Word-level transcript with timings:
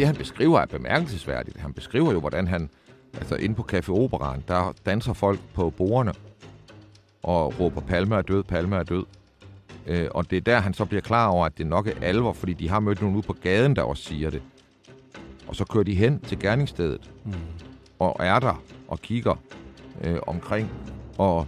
Det, 0.00 0.06
han 0.06 0.16
beskriver, 0.16 0.60
er 0.60 0.66
bemærkelsesværdigt. 0.66 1.56
Han 1.56 1.72
beskriver 1.72 2.12
jo, 2.12 2.20
hvordan 2.20 2.48
han, 2.48 2.70
altså 3.14 3.34
inde 3.34 3.54
på 3.54 3.66
Café 3.72 3.90
Operan, 3.90 4.44
der 4.48 4.72
danser 4.86 5.12
folk 5.12 5.40
på 5.54 5.70
bordene 5.70 6.12
og 7.22 7.60
råber, 7.60 7.80
Palme 7.80 8.16
er 8.16 8.22
død, 8.22 8.42
Palme 8.42 8.76
er 8.76 8.82
død. 8.82 9.04
Øh, 9.86 10.08
og 10.10 10.30
det 10.30 10.36
er 10.36 10.40
der, 10.40 10.58
han 10.58 10.74
så 10.74 10.84
bliver 10.84 11.00
klar 11.00 11.28
over, 11.28 11.46
at 11.46 11.58
det 11.58 11.66
nok 11.66 11.86
er 11.86 11.92
alvor, 12.02 12.32
fordi 12.32 12.52
de 12.52 12.68
har 12.68 12.80
mødt 12.80 13.00
nogen 13.00 13.16
ude 13.16 13.26
på 13.26 13.32
gaden, 13.32 13.76
der 13.76 13.82
også 13.82 14.02
siger 14.02 14.30
det. 14.30 14.42
Og 15.48 15.56
så 15.56 15.64
kører 15.64 15.84
de 15.84 15.94
hen 15.94 16.20
til 16.20 16.38
gerningsstedet, 16.38 17.10
mm. 17.24 17.32
og 17.98 18.16
er 18.20 18.38
der 18.38 18.62
og 18.88 19.00
kigger 19.00 19.34
øh, 20.04 20.18
omkring, 20.26 20.70
og 21.18 21.46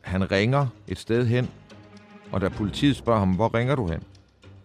han 0.00 0.30
ringer 0.30 0.66
et 0.88 0.98
sted 0.98 1.26
hen, 1.26 1.50
og 2.32 2.40
da 2.40 2.48
politiet 2.48 2.96
spørger 2.96 3.18
ham, 3.18 3.34
hvor 3.34 3.54
ringer 3.54 3.74
du 3.74 3.88
hen? 3.88 4.02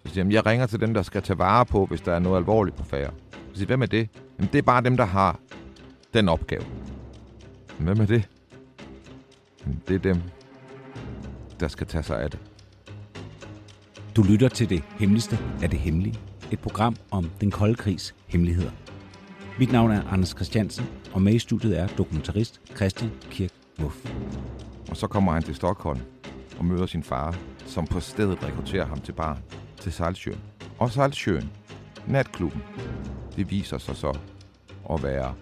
Så 0.05 0.13
siger 0.13 0.23
han, 0.23 0.31
jeg 0.31 0.45
ringer 0.45 0.65
til 0.65 0.79
dem, 0.79 0.93
der 0.93 1.01
skal 1.01 1.21
tage 1.21 1.39
vare 1.39 1.65
på, 1.65 1.85
hvis 1.85 2.01
der 2.01 2.13
er 2.13 2.19
noget 2.19 2.37
alvorligt 2.37 2.77
på 2.77 2.83
færre. 2.83 3.11
Så 3.31 3.57
siger 3.57 3.67
hvem 3.67 3.81
er 3.81 3.85
det? 3.85 4.09
Jamen, 4.37 4.49
det 4.53 4.57
er 4.57 4.61
bare 4.61 4.83
dem, 4.83 4.97
der 4.97 5.05
har 5.05 5.39
den 6.13 6.29
opgave. 6.29 6.63
Hvem 7.79 7.99
er 7.99 8.05
det? 8.05 8.29
Jamen, 9.61 9.81
det 9.87 9.95
er 9.95 9.99
dem, 9.99 10.21
der 11.59 11.67
skal 11.67 11.87
tage 11.87 12.03
sig 12.03 12.21
af 12.21 12.31
det. 12.31 12.39
Du 14.15 14.23
lytter 14.23 14.49
til 14.49 14.69
det 14.69 14.83
hemmeligste 14.99 15.39
af 15.61 15.69
det 15.69 15.79
hemmelige. 15.79 16.19
Et 16.51 16.59
program 16.59 16.95
om 17.11 17.29
den 17.41 17.51
kolde 17.51 17.75
krigs 17.75 18.15
hemmeligheder. 18.27 18.71
Mit 19.59 19.71
navn 19.71 19.91
er 19.91 20.03
Anders 20.11 20.29
Christiansen, 20.29 20.85
og 21.13 21.21
med 21.21 21.33
i 21.33 21.39
studiet 21.39 21.79
er 21.79 21.87
dokumentarist 21.87 22.61
Christian 22.75 23.11
Kirk 23.29 23.49
Muff. 23.79 24.11
Og 24.89 24.97
så 24.97 25.07
kommer 25.07 25.31
han 25.31 25.43
til 25.43 25.55
Stockholm 25.55 25.99
og 26.57 26.65
møder 26.65 26.85
sin 26.85 27.03
far, 27.03 27.35
som 27.65 27.87
på 27.87 27.99
stedet 27.99 28.43
rekrutterer 28.43 28.85
ham 28.85 28.99
til 28.99 29.11
barn 29.11 29.37
til 29.81 29.93
Saltsjøen. 29.93 30.41
Og 30.79 30.91
Saltsjøen, 30.91 31.51
natklubben, 32.07 32.61
det 33.35 33.51
viser 33.51 33.77
sig 33.77 33.95
så 33.95 34.19
at 34.89 35.03
være 35.03 35.35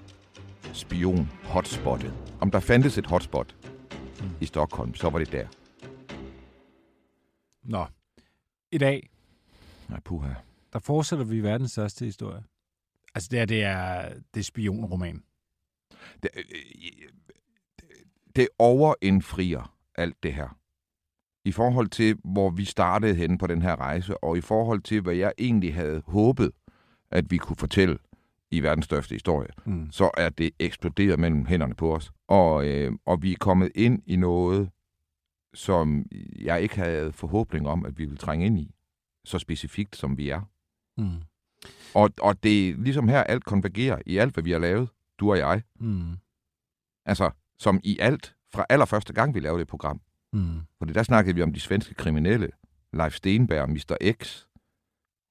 spion-hotspottet. 0.73 2.13
Om 2.41 2.51
der 2.51 2.59
fandtes 2.59 2.97
et 2.97 3.05
hotspot 3.05 3.55
mm. 4.21 4.29
i 4.41 4.45
Stockholm, 4.45 4.95
så 4.95 5.09
var 5.09 5.19
det 5.19 5.31
der. 5.31 5.47
Nå, 7.63 7.85
i 8.71 8.77
dag, 8.77 9.09
Nej, 9.89 9.99
puha. 9.99 10.33
der 10.73 10.79
fortsætter 10.79 11.25
vi 11.25 11.43
verdens 11.43 11.71
største 11.71 12.05
historie. 12.05 12.43
Altså 13.15 13.29
det, 13.31 13.39
her, 13.39 13.45
det 13.45 13.63
er 13.63 14.09
det 14.33 14.39
er 14.39 14.43
spionroman. 14.43 15.23
Det, 16.23 16.29
øh, 16.37 16.43
øh, 17.83 17.89
det 18.35 18.47
overindfrier 18.59 19.75
alt 19.95 20.23
det 20.23 20.33
her. 20.33 20.59
I 21.49 21.51
forhold 21.51 21.87
til, 21.87 22.15
hvor 22.23 22.49
vi 22.49 22.65
startede 22.65 23.15
henne 23.15 23.37
på 23.37 23.47
den 23.47 23.61
her 23.61 23.75
rejse, 23.75 24.23
og 24.23 24.37
i 24.37 24.41
forhold 24.41 24.81
til, 24.81 25.01
hvad 25.01 25.15
jeg 25.15 25.33
egentlig 25.37 25.75
havde 25.75 26.01
håbet, 26.07 26.51
at 27.11 27.31
vi 27.31 27.37
kunne 27.37 27.55
fortælle 27.55 27.97
i 28.51 28.59
verdens 28.59 28.85
største 28.85 29.15
historie, 29.15 29.47
Mm. 29.65 29.91
så 29.91 30.11
er 30.17 30.29
det 30.29 30.51
eksploderet 30.59 31.19
mellem 31.19 31.45
hænderne 31.45 31.75
på 31.75 31.95
os. 31.95 32.11
Og, 32.27 32.67
øh, 32.67 32.91
og 33.05 33.21
vi 33.21 33.31
er 33.31 33.35
kommet 33.39 33.71
ind 33.75 34.01
i 34.05 34.15
noget, 34.15 34.69
som 35.53 36.05
jeg 36.39 36.61
ikke 36.61 36.75
havde 36.75 37.11
forhåbning 37.13 37.67
om, 37.67 37.85
at 37.85 37.97
vi 37.99 38.05
ville 38.05 38.17
trænge 38.17 38.45
ind 38.45 38.59
i. 38.59 38.71
Så 39.25 39.39
specifikt, 39.39 39.95
som 39.95 40.17
vi 40.17 40.29
er. 40.29 40.41
Mm. 40.97 41.21
Og, 41.95 42.09
og 42.21 42.43
det 42.43 42.69
er 42.69 42.73
ligesom 42.77 43.07
her, 43.07 43.23
alt 43.23 43.43
konvergerer 43.45 44.01
i 44.05 44.17
alt, 44.17 44.33
hvad 44.33 44.43
vi 44.43 44.51
har 44.51 44.59
lavet, 44.59 44.89
du 45.19 45.31
og 45.31 45.37
jeg. 45.37 45.61
Mm. 45.79 46.11
Altså, 47.05 47.31
som 47.59 47.79
i 47.83 47.97
alt, 47.99 48.35
fra 48.53 48.65
allerførste 48.69 49.13
gang, 49.13 49.33
vi 49.35 49.39
lavede 49.39 49.59
det 49.59 49.67
program. 49.67 50.01
Mm. 50.33 50.59
Fordi 50.77 50.93
der 50.93 51.03
snakkede 51.03 51.35
vi 51.35 51.41
om 51.41 51.53
de 51.53 51.59
svenske 51.59 51.93
kriminelle. 51.93 52.49
Leif 52.93 53.13
Stenberg, 53.13 53.69
Mr. 53.69 54.13
X, 54.23 54.43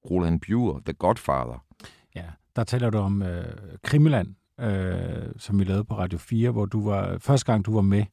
Roland 0.09 0.41
Bure, 0.41 0.81
The 0.85 0.93
Godfather. 0.93 1.65
Ja, 2.15 2.25
der 2.55 2.63
taler 2.63 2.89
du 2.89 2.97
om 2.97 3.21
øh, 3.21 3.45
Krimiland, 3.83 4.35
øh, 4.59 5.33
som 5.37 5.59
vi 5.59 5.63
lavede 5.63 5.83
på 5.83 5.97
Radio 5.97 6.17
4, 6.17 6.51
hvor 6.51 6.65
du 6.65 6.83
var, 6.83 7.17
første 7.17 7.51
gang 7.51 7.65
du 7.65 7.73
var 7.73 7.81
med, 7.81 8.05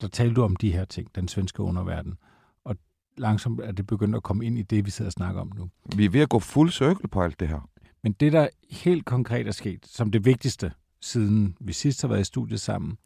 der 0.00 0.08
talte 0.08 0.34
du 0.34 0.42
om 0.42 0.56
de 0.56 0.72
her 0.72 0.84
ting, 0.84 1.14
den 1.14 1.28
svenske 1.28 1.62
underverden. 1.62 2.18
Og 2.64 2.76
langsomt 3.16 3.60
er 3.60 3.72
det 3.72 3.86
begyndt 3.86 4.16
at 4.16 4.22
komme 4.22 4.46
ind 4.46 4.58
i 4.58 4.62
det, 4.62 4.86
vi 4.86 4.90
sidder 4.90 5.08
og 5.08 5.12
snakker 5.12 5.40
om 5.40 5.52
nu. 5.56 5.70
Vi 5.96 6.04
er 6.04 6.10
ved 6.10 6.20
at 6.20 6.28
gå 6.28 6.38
fuld 6.38 6.70
cirkel 6.70 7.08
på 7.08 7.22
alt 7.22 7.40
det 7.40 7.48
her. 7.48 7.68
Men 8.02 8.12
det, 8.12 8.32
der 8.32 8.48
helt 8.70 9.04
konkret 9.04 9.46
er 9.46 9.52
sket, 9.52 9.86
som 9.86 10.10
det 10.10 10.24
vigtigste, 10.24 10.72
siden 11.00 11.56
vi 11.60 11.72
sidst 11.72 12.00
har 12.00 12.08
været 12.08 12.20
i 12.20 12.24
studiet 12.24 12.60
sammen, 12.60 12.98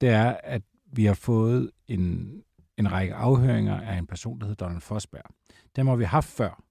det 0.00 0.08
er, 0.08 0.36
at 0.44 0.62
vi 0.92 1.04
har 1.04 1.14
fået 1.14 1.70
en, 1.88 2.32
en 2.80 2.92
række 2.92 3.14
afhøringer 3.14 3.80
af 3.80 3.98
en 3.98 4.06
person, 4.06 4.40
der 4.40 4.46
hedder 4.46 4.64
Donald 4.64 4.80
Fosberg. 4.80 5.24
Dem 5.76 5.86
har 5.86 5.96
vi 5.96 6.04
haft 6.04 6.28
før, 6.28 6.62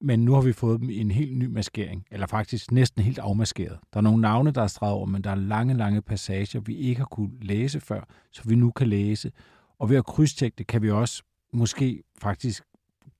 men 0.00 0.24
nu 0.24 0.34
har 0.34 0.40
vi 0.40 0.52
fået 0.52 0.80
dem 0.80 0.90
i 0.90 0.98
en 0.98 1.10
helt 1.10 1.36
ny 1.36 1.46
maskering, 1.46 2.06
eller 2.10 2.26
faktisk 2.26 2.72
næsten 2.72 3.02
helt 3.02 3.18
afmaskeret. 3.18 3.78
Der 3.92 3.96
er 3.96 4.00
nogle 4.00 4.20
navne, 4.20 4.50
der 4.50 4.62
er 4.62 4.66
streget 4.66 4.94
over, 4.94 5.06
men 5.06 5.24
der 5.24 5.30
er 5.30 5.34
lange, 5.34 5.74
lange 5.74 6.02
passager, 6.02 6.60
vi 6.60 6.76
ikke 6.76 6.98
har 6.98 7.06
kunne 7.06 7.30
læse 7.42 7.80
før, 7.80 8.00
så 8.32 8.42
vi 8.48 8.54
nu 8.54 8.70
kan 8.70 8.86
læse. 8.86 9.32
Og 9.78 9.90
ved 9.90 9.96
at 9.96 10.06
krydstjekke 10.06 10.54
det, 10.58 10.66
kan 10.66 10.82
vi 10.82 10.90
også 10.90 11.22
måske 11.52 12.02
faktisk 12.18 12.62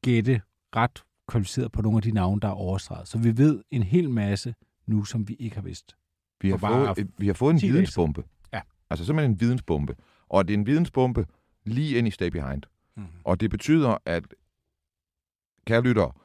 gætte 0.03 0.41
ret 0.77 1.05
kvalificeret 1.29 1.73
på 1.73 1.83
nogle 1.83 1.97
af 1.99 2.03
de 2.03 2.11
navne, 2.11 2.41
der 2.41 2.49
er 2.49 2.53
overstreget. 2.53 3.09
Så 3.09 3.19
vi 3.19 3.39
ved 3.39 3.63
en 3.71 3.83
hel 3.83 4.11
masse 4.11 4.55
nu, 4.87 5.05
som 5.05 5.29
vi 5.29 5.35
ikke 5.35 5.57
har 5.57 5.63
vidst. 5.63 5.97
Vi 6.41 6.51
har, 6.51 6.57
fået, 6.57 6.99
et, 6.99 7.11
vi 7.19 7.27
har 7.27 7.35
fået 7.35 7.53
en 7.53 7.59
10 7.59 7.67
dage 7.67 7.73
vidensbombe. 7.73 8.25
Ja. 8.53 8.61
Altså 8.91 9.05
simpelthen 9.05 9.31
en 9.31 9.41
vidensbombe. 9.41 9.95
Og 10.29 10.49
det 10.49 10.55
er 10.55 10.59
en 10.59 10.67
vidensbombe 10.67 11.27
lige 11.65 11.99
ind 11.99 12.09
i 12.09 12.11
Stay 12.11 12.29
Behind. 12.29 12.63
Mm. 12.95 13.07
Og 13.25 13.41
det 13.41 13.51
betyder, 13.51 13.99
at, 14.05 14.35
kære 15.67 15.83
lytter, 15.83 16.21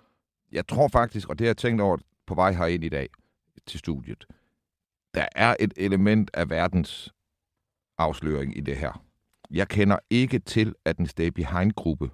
jeg 0.52 0.68
tror 0.68 0.88
faktisk, 0.88 1.30
og 1.30 1.40
det 1.40 1.46
har 1.46 1.50
jeg 1.50 1.58
tænkt 1.58 1.82
over 1.82 1.98
på 2.26 2.36
vej 2.36 2.52
herind 2.52 2.84
i 2.84 2.90
dag 2.90 3.10
til 3.66 3.80
studiet, 3.80 4.26
der 5.14 5.28
er 5.36 5.56
et 5.60 5.74
element 5.78 6.32
af 6.34 6.50
verdens 6.50 7.14
afsløring 7.98 8.58
i 8.58 8.62
det 8.62 8.78
her. 8.78 9.06
Jeg 9.52 9.68
kender 9.68 10.00
ikke 10.10 10.40
til, 10.40 10.76
at 10.86 10.98
en 10.98 11.08
Stay 11.08 11.28
Behind-gruppe 11.28 12.12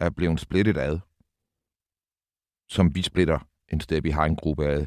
er 0.00 0.10
blevet 0.10 0.40
splittet 0.40 0.76
ad, 0.76 0.98
som 2.68 2.94
vi 2.94 3.02
splitter 3.02 3.48
en 3.68 3.80
Stay 3.80 3.98
Behind-gruppe 3.98 4.66
ad 4.66 4.86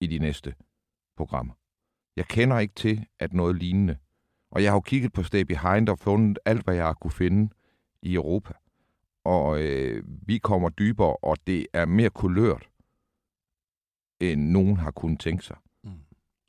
i 0.00 0.06
de 0.06 0.18
næste 0.18 0.54
programmer. 1.16 1.54
Jeg 2.16 2.26
kender 2.28 2.58
ikke 2.58 2.74
til, 2.74 3.06
at 3.18 3.32
noget 3.32 3.56
lignende. 3.56 3.98
Og 4.50 4.62
jeg 4.62 4.70
har 4.70 4.76
jo 4.76 4.80
kigget 4.80 5.12
på 5.12 5.22
Stay 5.22 5.40
Behind 5.42 5.88
og 5.88 5.98
fundet 5.98 6.38
alt, 6.44 6.64
hvad 6.64 6.74
jeg 6.74 6.84
har 6.84 6.94
kunne 6.94 7.10
finde 7.10 7.52
i 8.02 8.14
Europa. 8.14 8.52
Og 9.24 9.62
øh, 9.62 10.04
vi 10.26 10.38
kommer 10.38 10.68
dybere, 10.68 11.16
og 11.16 11.36
det 11.46 11.66
er 11.72 11.86
mere 11.86 12.10
kulørt, 12.10 12.68
end 14.20 14.40
nogen 14.50 14.76
har 14.76 14.90
kunnet 14.90 15.20
tænke 15.20 15.44
sig. 15.44 15.56
Mm. 15.84 15.90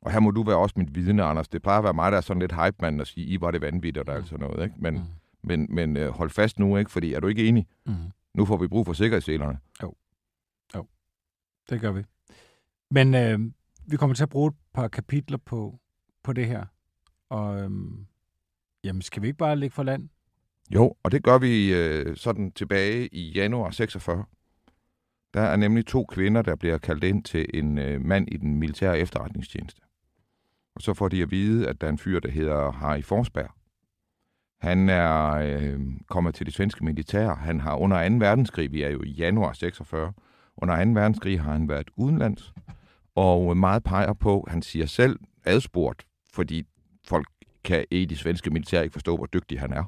Og 0.02 0.12
her 0.12 0.20
må 0.20 0.30
du 0.30 0.42
være 0.42 0.56
også 0.56 0.74
mit 0.78 0.94
vidne, 0.94 1.22
Anders. 1.22 1.48
Det 1.48 1.62
plejer 1.62 1.78
at 1.78 1.84
være 1.84 1.94
mig, 1.94 2.12
der 2.12 2.18
er 2.18 2.22
sådan 2.22 2.40
lidt 2.40 2.52
hype-mand 2.52 3.00
og 3.00 3.06
sige, 3.06 3.26
I 3.26 3.40
var 3.40 3.50
det 3.50 3.60
vanvittigt 3.60 4.08
og 4.08 4.14
alt 4.14 4.26
sådan 4.28 4.46
noget. 4.48 4.64
Ikke? 4.64 4.76
Men, 4.78 4.94
Mm. 4.94 5.00
men, 5.48 5.66
men 5.74 5.96
øh, 5.96 6.08
hold 6.10 6.30
fast 6.30 6.58
nu, 6.58 6.76
ikke? 6.76 6.90
fordi 6.90 7.12
er 7.14 7.20
du 7.20 7.26
ikke 7.26 7.48
enig? 7.48 7.66
Mm. 7.86 7.94
Nu 8.34 8.44
får 8.44 8.56
vi 8.56 8.68
brug 8.68 8.86
for 8.86 8.92
sikkerhedsselerne. 8.92 9.58
Det 11.70 11.80
gør 11.80 11.92
vi. 11.92 12.02
Men 12.90 13.14
øh, 13.14 13.38
vi 13.86 13.96
kommer 13.96 14.14
til 14.14 14.22
at 14.22 14.28
bruge 14.28 14.48
et 14.48 14.54
par 14.74 14.88
kapitler 14.88 15.38
på, 15.38 15.78
på 16.22 16.32
det 16.32 16.46
her. 16.46 16.66
Og 17.32 17.60
øhm, 17.60 18.06
jamen, 18.84 19.02
skal 19.02 19.22
vi 19.22 19.26
ikke 19.26 19.38
bare 19.38 19.56
ligge 19.56 19.74
for 19.74 19.82
land? 19.82 20.08
Jo, 20.74 20.94
og 21.02 21.12
det 21.12 21.24
gør 21.24 21.38
vi 21.38 21.74
øh, 21.74 22.16
sådan 22.16 22.52
tilbage 22.52 23.08
i 23.14 23.30
januar 23.30 23.70
46. 23.70 24.24
Der 25.34 25.40
er 25.40 25.56
nemlig 25.56 25.86
to 25.86 26.04
kvinder, 26.04 26.42
der 26.42 26.56
bliver 26.56 26.78
kaldt 26.78 27.04
ind 27.04 27.24
til 27.24 27.46
en 27.54 27.78
øh, 27.78 28.00
mand 28.00 28.28
i 28.32 28.36
den 28.36 28.56
militære 28.56 28.98
efterretningstjeneste. 28.98 29.82
Og 30.74 30.82
så 30.82 30.94
får 30.94 31.08
de 31.08 31.22
at 31.22 31.30
vide, 31.30 31.68
at 31.68 31.80
der 31.80 31.86
er 31.86 31.90
en 31.90 31.98
fyr, 31.98 32.20
der 32.20 32.30
hedder 32.30 32.72
Harry 32.72 33.02
Forsberg. 33.02 33.50
Han 34.60 34.88
er 34.88 35.32
øh, 35.32 35.80
kommet 36.08 36.34
til 36.34 36.46
det 36.46 36.54
svenske 36.54 36.84
militær. 36.84 37.34
Han 37.34 37.60
har 37.60 37.76
under 37.76 38.08
2. 38.08 38.14
verdenskrig, 38.14 38.72
vi 38.72 38.82
er 38.82 38.90
jo 38.90 39.02
i 39.02 39.10
januar 39.10 39.52
46, 39.52 40.12
under 40.56 40.84
2. 40.84 40.90
verdenskrig 40.90 41.40
har 41.40 41.52
han 41.52 41.68
været 41.68 41.90
udenlands. 41.96 42.54
Og 43.14 43.56
meget 43.56 43.82
peger 43.82 44.12
på, 44.12 44.46
han 44.48 44.62
siger 44.62 44.86
selv 44.86 45.18
adspurgt, 45.44 46.06
fordi 46.32 46.66
folk 47.04 47.26
kan 47.64 47.84
i 47.90 48.04
det 48.04 48.18
svenske 48.18 48.50
militær 48.50 48.82
ikke 48.82 48.92
forstå, 48.92 49.16
hvor 49.16 49.26
dygtig 49.26 49.60
han 49.60 49.72
er 49.72 49.84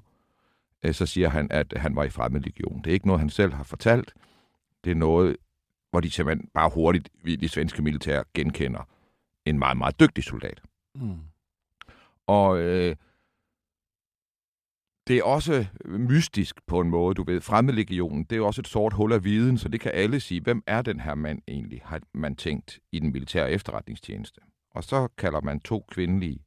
øh, 0.85 0.95
så 0.95 1.07
siger 1.07 1.29
han, 1.29 1.49
at 1.51 1.75
han 1.77 1.97
var 1.97 2.05
i 2.05 2.11
fremmedlegion. 2.11 2.79
Det 2.79 2.87
er 2.87 2.95
ikke 2.95 3.07
noget, 3.07 3.21
han 3.21 3.31
selv 3.31 3.53
har 3.53 3.65
fortalt. 3.65 4.15
Det 4.85 4.91
er 4.91 4.95
noget, 4.95 5.37
hvor 5.91 6.01
de 6.01 6.11
simpelthen 6.11 6.49
bare 6.55 6.71
hurtigt 6.75 7.09
i 7.25 7.37
de 7.37 7.49
svenske 7.49 7.83
militær 7.83 8.23
genkender 8.35 8.89
en 9.47 9.59
meget, 9.59 9.77
meget 9.77 10.01
dygtig 10.01 10.25
soldat. 10.25 10.63
Mm. 10.95 11.19
Og 12.27 12.59
øh, 12.59 12.97
det 15.09 15.19
er 15.19 15.23
også 15.23 15.67
mystisk 15.85 16.67
på 16.67 16.81
en 16.81 16.91
måde, 16.91 17.15
du 17.15 17.25
ved. 17.25 17.41
Fremmedlegionen, 17.41 18.25
det 18.25 18.39
er 18.39 18.43
også 18.43 18.61
et 18.61 18.69
sort 18.69 18.93
hul 18.93 19.13
af 19.13 19.25
viden, 19.25 19.59
så 19.59 19.69
det 19.69 19.81
kan 19.81 19.93
alle 19.95 20.21
sige, 20.21 20.41
hvem 20.41 20.63
er 20.67 20.83
den 20.83 21.01
her 21.01 21.15
mand 21.15 21.43
egentlig, 21.49 21.81
har 21.85 22.01
man 22.15 22.37
tænkt 22.37 22.81
i 22.93 22.99
den 22.99 23.13
militære 23.13 23.51
efterretningstjeneste. 23.51 24.41
Og 24.71 24.85
så 24.85 25.09
kalder 25.19 25.41
man 25.41 25.61
to 25.61 25.85
kvindelige 25.91 26.39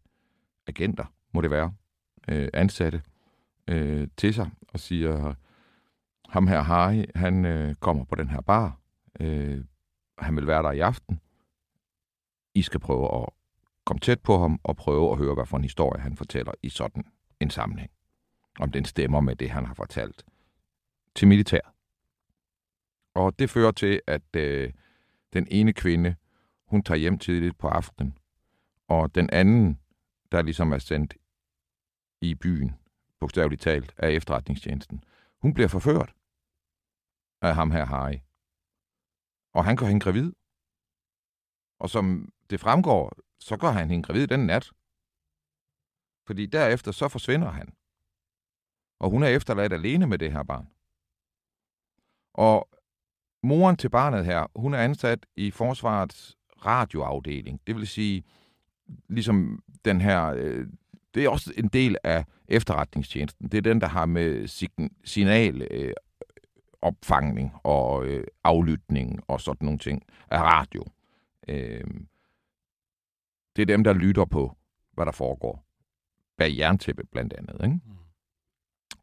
agenter, 0.67 1.05
må 1.33 1.41
det 1.41 1.51
være, 1.51 1.73
øh, 2.27 2.49
ansatte, 2.53 3.01
øh, 3.67 4.07
til 4.17 4.33
sig 4.33 4.49
og 4.67 4.79
siger, 4.79 5.33
ham 6.29 6.47
her 6.47 6.61
Harry, 6.61 7.05
han 7.15 7.45
øh, 7.45 7.75
kommer 7.75 8.03
på 8.03 8.15
den 8.15 8.29
her 8.29 8.41
bar, 8.41 8.79
øh, 9.19 9.63
han 10.17 10.35
vil 10.35 10.47
være 10.47 10.63
der 10.63 10.71
i 10.71 10.79
aften. 10.79 11.19
I 12.53 12.61
skal 12.61 12.79
prøve 12.79 13.21
at 13.21 13.29
komme 13.85 13.99
tæt 13.99 14.19
på 14.19 14.37
ham 14.37 14.59
og 14.63 14.75
prøve 14.75 15.11
at 15.11 15.17
høre, 15.17 15.33
hvad 15.33 15.45
for 15.45 15.57
en 15.57 15.63
historie 15.63 16.01
han 16.01 16.17
fortæller 16.17 16.51
i 16.63 16.69
sådan 16.69 17.05
en 17.39 17.49
sammenhæng. 17.49 17.91
Om 18.59 18.71
den 18.71 18.85
stemmer 18.85 19.19
med 19.19 19.35
det, 19.35 19.49
han 19.49 19.65
har 19.65 19.73
fortalt 19.73 20.25
til 21.15 21.27
militæret. 21.27 21.71
Og 23.15 23.39
det 23.39 23.49
fører 23.49 23.71
til, 23.71 24.01
at 24.07 24.35
øh, 24.35 24.73
den 25.33 25.47
ene 25.51 25.73
kvinde, 25.73 26.15
hun 26.67 26.83
tager 26.83 26.97
hjem 26.97 27.17
tidligt 27.17 27.57
på 27.57 27.67
aftenen, 27.67 28.17
og 28.87 29.15
den 29.15 29.29
anden, 29.29 29.79
der 30.31 30.41
ligesom 30.41 30.71
er 30.71 30.77
sendt 30.77 31.18
i 32.21 32.35
byen, 32.35 32.75
bogstaveligt 33.19 33.62
talt, 33.62 33.94
af 33.97 34.09
efterretningstjenesten, 34.12 35.03
hun 35.41 35.53
bliver 35.53 35.68
forført 35.68 36.13
af 37.41 37.56
ham 37.56 37.71
her 37.71 37.85
Harry. 37.85 38.19
Og 39.53 39.65
han 39.65 39.75
gør 39.75 39.85
hende 39.85 40.03
gravid. 40.03 40.33
Og 41.79 41.89
som 41.89 42.33
det 42.50 42.59
fremgår, 42.59 43.18
så 43.39 43.57
gør 43.57 43.71
han 43.71 43.89
hende 43.89 44.03
gravid 44.03 44.27
den 44.27 44.45
nat. 44.45 44.71
Fordi 46.27 46.45
derefter 46.45 46.91
så 46.91 47.07
forsvinder 47.07 47.50
han. 47.50 47.74
Og 49.00 49.09
hun 49.09 49.24
er 49.24 49.27
efterladt 49.27 49.74
alene 49.74 50.07
med 50.07 50.18
det 50.18 50.31
her 50.31 50.44
barn. 50.44 50.68
Og 52.33 52.69
moren 53.44 53.77
til 53.77 53.89
barnet 53.89 54.25
her, 54.25 54.47
hun 54.56 54.74
er 54.74 54.77
ansat 54.77 55.25
i 55.35 55.51
forsvarets 55.51 56.38
radioafdeling. 56.65 57.68
Det 57.68 57.75
vil 57.75 57.88
sige, 57.88 58.24
ligesom 59.09 59.63
den 59.85 60.01
her, 60.01 60.25
øh, 60.25 60.68
det 61.13 61.25
er 61.25 61.29
også 61.29 61.53
en 61.57 61.68
del 61.68 61.97
af 62.03 62.25
efterretningstjenesten. 62.47 63.50
Det 63.50 63.57
er 63.57 63.62
den, 63.62 63.81
der 63.81 63.88
har 63.88 64.06
med 64.06 64.47
signal 65.03 65.68
øh, 65.71 65.94
opfangning 66.81 67.51
og 67.63 68.06
øh, 68.06 68.24
aflytning 68.44 69.24
og 69.27 69.41
sådan 69.41 69.65
nogle 69.65 69.79
ting 69.79 70.03
af 70.29 70.41
radio. 70.41 70.85
Øh, 71.47 71.83
det 73.56 73.62
er 73.62 73.65
dem, 73.65 73.83
der 73.83 73.94
lytter 73.94 74.25
på, 74.25 74.57
hvad 74.91 75.06
der 75.06 75.12
foregår 75.12 75.63
bag 76.38 76.57
jerntæppe 76.57 77.03
blandt 77.12 77.33
andet. 77.33 77.56
Ikke? 77.63 77.79
Mm. 77.85 77.97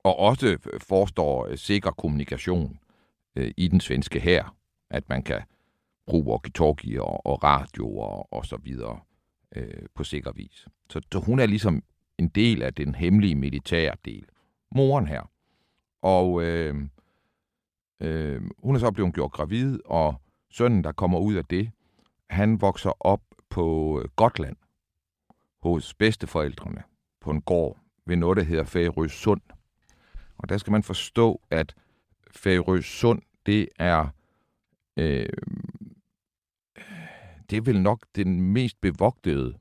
Og 0.03 0.19
også 0.19 0.59
forestår 0.89 1.47
øh, 1.47 1.59
sikker 1.59 1.91
kommunikation 1.91 2.79
øh, 3.37 3.51
i 3.57 3.69
den 3.69 3.81
svenske 3.81 4.21
her, 4.21 4.57
at 4.91 5.09
man 5.09 5.23
kan 5.23 5.43
bruge 6.07 6.25
walkie-talkie 6.27 7.01
og, 7.01 7.27
og 7.27 7.45
radio 7.45 7.99
og, 7.99 8.33
og 8.33 8.47
så 8.47 8.57
videre 8.57 9.01
øh, 9.55 9.87
på 9.95 10.05
sikker 10.05 10.33
vis. 10.33 10.67
Så, 10.91 11.01
så 11.13 11.19
hun 11.19 11.39
er 11.39 11.47
ligesom 11.47 11.83
en 12.19 12.29
del 12.29 12.63
af 12.63 12.75
den 12.75 12.95
hemmelige 12.95 13.35
militære 13.35 13.95
del. 14.05 14.25
Moren 14.75 15.07
her. 15.07 15.31
Og 16.03 16.43
øh, 16.43 16.75
øh, 18.01 18.43
hun 18.59 18.75
er 18.75 18.79
så 18.79 18.91
blevet 18.91 19.15
gjort 19.15 19.33
gravid, 19.33 19.79
og 19.85 20.15
sønnen, 20.51 20.85
der 20.85 20.93
kommer 20.93 21.19
ud 21.19 21.35
af 21.35 21.45
det, 21.45 21.71
han 22.31 22.61
vokser 22.61 22.93
op 23.01 23.23
på 23.51 24.01
øh, 24.01 24.09
Gotland 24.17 24.57
hos 25.63 25.95
bedsteforældrene 25.95 26.83
på 27.21 27.31
en 27.31 27.43
gård 27.43 27.79
ved 28.07 28.17
noget, 28.17 28.37
der 28.37 28.43
hedder 28.43 28.65
Færø 28.65 29.09
Sund. 29.09 29.41
Og 30.39 30.49
der 30.49 30.59
skal 30.59 30.71
man 30.71 30.83
forstå, 30.83 31.41
at 31.51 31.75
Færø 32.31 32.81
Sund, 32.81 33.23
det 33.47 33.69
er 33.79 34.09
øh, 34.97 35.29
det 37.51 37.57
er 37.57 37.61
vel 37.61 37.81
nok 37.81 38.07
den 38.17 38.41
mest 38.41 38.81
bevogtede, 38.81 39.55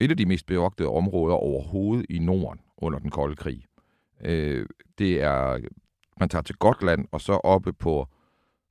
et 0.00 0.10
af 0.10 0.16
de 0.16 0.26
mest 0.26 0.46
bevogtede 0.46 0.88
områder 0.88 1.34
overhovedet 1.34 2.06
i 2.10 2.18
Norden 2.18 2.60
under 2.76 2.98
den 2.98 3.10
kolde 3.10 3.36
krig. 3.36 3.64
Øh, 4.20 4.66
det 4.98 5.22
er, 5.22 5.58
man 6.20 6.28
tager 6.28 6.42
til 6.42 6.56
Gotland, 6.56 7.06
og 7.12 7.20
så 7.20 7.32
oppe 7.32 7.72
på 7.72 8.08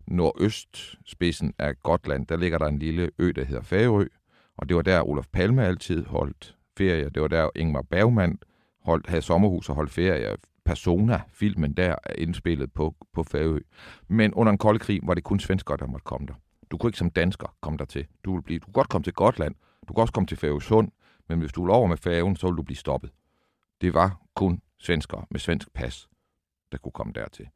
nordøstspidsen 0.07 1.53
af 1.59 1.79
Gotland, 1.79 2.27
der 2.27 2.37
ligger 2.37 2.57
der 2.57 2.65
en 2.65 2.79
lille 2.79 3.11
ø, 3.19 3.31
der 3.35 3.43
hedder 3.43 3.61
Færø, 3.61 4.05
og 4.57 4.69
det 4.69 4.75
var 4.75 4.81
der 4.81 5.09
Olof 5.09 5.27
Palme 5.27 5.65
altid 5.65 6.05
holdt 6.05 6.57
ferie. 6.77 7.09
Det 7.09 7.21
var 7.21 7.27
der 7.27 7.49
Ingmar 7.55 7.81
Bergman 7.81 8.39
holdt, 8.81 9.07
havde 9.07 9.21
sommerhus 9.21 9.69
og 9.69 9.75
holdt 9.75 9.91
ferie. 9.91 10.35
Persona, 10.65 11.21
filmen 11.33 11.73
der, 11.73 11.95
er 12.03 12.13
indspillet 12.17 12.73
på, 12.73 12.95
på 13.13 13.23
Færø. 13.23 13.59
Men 14.07 14.33
under 14.33 14.51
en 14.51 14.57
kold 14.57 14.79
krig 14.79 14.99
var 15.03 15.13
det 15.13 15.23
kun 15.23 15.39
svensker, 15.39 15.75
der 15.75 15.87
måtte 15.87 16.03
komme 16.03 16.27
der. 16.27 16.33
Du 16.73 16.77
kunne 16.77 16.89
ikke 16.89 16.97
som 16.97 17.09
dansker 17.09 17.57
komme 17.61 17.77
der 17.77 17.85
til. 17.85 18.07
Du, 18.25 18.33
vil 18.33 18.41
blive, 18.41 18.59
du 18.59 18.65
kunne 18.65 18.73
godt 18.73 18.89
komme 18.89 19.03
til 19.03 19.13
Gotland, 19.13 19.55
du 19.87 19.93
kunne 19.93 20.03
også 20.03 20.13
komme 20.13 20.27
til 20.27 20.37
Færøsund, 20.37 20.91
men 21.29 21.39
hvis 21.39 21.51
du 21.51 21.61
ville 21.61 21.73
over 21.73 21.87
med 21.87 21.97
færgen, 21.97 22.35
så 22.35 22.47
ville 22.47 22.57
du 22.57 22.63
blive 22.63 22.77
stoppet. 22.77 23.11
Det 23.81 23.93
var 23.93 24.21
kun 24.35 24.61
svensker 24.79 25.27
med 25.31 25.39
svensk 25.39 25.73
pas, 25.73 26.09
der 26.71 26.77
kunne 26.77 26.91
komme 26.91 27.13
dertil. 27.13 27.47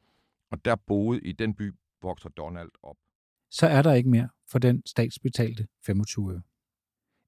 Og 0.51 0.65
der 0.65 0.75
boede 0.75 1.21
i 1.21 1.31
den 1.31 1.55
by, 1.55 1.73
vokser 2.01 2.29
Donald 2.29 2.69
op. 2.83 2.95
Så 3.51 3.67
er 3.67 3.81
der 3.81 3.93
ikke 3.93 4.09
mere 4.09 4.29
for 4.51 4.59
den 4.59 4.83
statsbetalte 4.85 5.67
25 5.85 6.33
øre. 6.33 6.41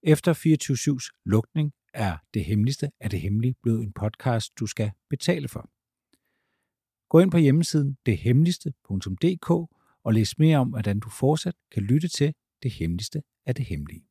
Efter 0.03 0.33
24-7's 0.33 1.21
lukning 1.25 1.73
er 1.93 2.17
Det 2.33 2.45
Hemmeligste 2.45 2.91
af 2.99 3.09
det 3.09 3.21
Hemmelige 3.21 3.55
blevet 3.63 3.83
en 3.83 3.93
podcast, 3.93 4.59
du 4.59 4.65
skal 4.65 4.91
betale 5.09 5.47
for. 5.47 5.69
Gå 7.09 7.19
ind 7.19 7.31
på 7.31 7.37
hjemmesiden 7.37 7.97
dethemmeligste.dk 8.05 9.78
og 10.09 10.13
læs 10.13 10.39
mere 10.39 10.57
om, 10.57 10.69
hvordan 10.69 10.99
du 10.99 11.09
fortsat 11.09 11.55
kan 11.73 11.83
lytte 11.83 12.07
til 12.07 12.33
Det 12.63 12.71
Hemmeligste 12.71 13.21
af 13.45 13.55
det 13.55 13.65
Hemmelige. 13.65 14.08